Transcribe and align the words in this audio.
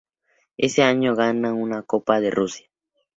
Ese 0.57 0.81
año 0.81 1.15
gana 1.15 1.53
una 1.53 1.83
Copa 1.83 2.19
de 2.19 2.31
Rusia. 2.31 2.67